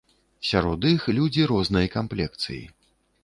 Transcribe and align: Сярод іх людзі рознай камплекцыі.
Сярод 0.51 0.87
іх 0.91 1.05
людзі 1.17 1.43
рознай 1.53 1.91
камплекцыі. 1.97 2.61